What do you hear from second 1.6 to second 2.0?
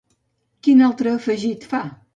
fa?